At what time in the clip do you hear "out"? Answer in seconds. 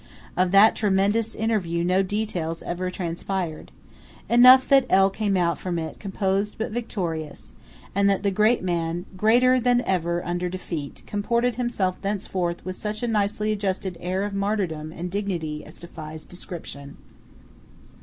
5.37-5.59